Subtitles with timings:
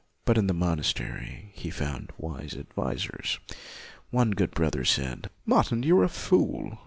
[0.25, 3.37] But in the mon astery he found wise advisers.
[4.09, 6.79] One good brother said," Martin, you are a fool.